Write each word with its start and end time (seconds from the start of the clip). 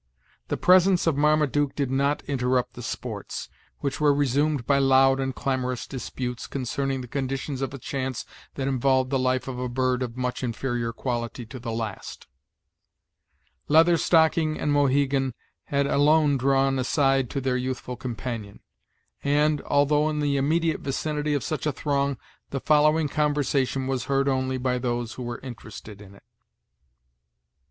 The 0.47 0.57
presence 0.57 1.05
of 1.05 1.15
Marmaduke 1.15 1.75
did 1.75 1.91
not 1.91 2.23
interrupt 2.23 2.73
the 2.73 2.81
sports, 2.81 3.49
which 3.81 4.01
were 4.01 4.11
resumed 4.11 4.65
by 4.65 4.79
loud 4.79 5.19
and 5.19 5.35
clamorous 5.35 5.85
disputes 5.85 6.47
concerning 6.47 7.01
the 7.01 7.07
conditions 7.07 7.61
of 7.61 7.71
a 7.71 7.77
chance 7.77 8.25
that 8.55 8.67
involved 8.67 9.11
the 9.11 9.19
life 9.19 9.47
of 9.47 9.59
a 9.59 9.69
bird 9.69 10.01
of 10.01 10.17
much 10.17 10.43
inferior 10.43 10.91
quality 10.91 11.45
to 11.45 11.59
the 11.59 11.71
last. 11.71 12.25
Leather 13.67 13.95
Stocking 13.95 14.59
and 14.59 14.73
Mohegan 14.73 15.35
had 15.65 15.85
alone 15.85 16.35
drawn 16.35 16.79
aside 16.79 17.29
to 17.29 17.39
their 17.39 17.55
youthful 17.55 17.95
companion; 17.95 18.61
and, 19.23 19.61
although 19.67 20.09
in 20.09 20.19
the 20.19 20.35
immediate 20.35 20.79
vicinity 20.81 21.35
of 21.35 21.43
such 21.43 21.67
a 21.67 21.71
throng, 21.71 22.17
the 22.49 22.59
following 22.59 23.07
conversation 23.07 23.85
was 23.85 24.05
heard 24.05 24.27
only 24.27 24.57
by 24.57 24.79
those 24.79 25.13
who 25.13 25.21
were 25.21 25.39
interested 25.43 26.01
in 26.01 26.15
it. 26.15 26.23